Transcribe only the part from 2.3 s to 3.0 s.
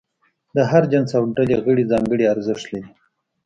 ارزښت لري.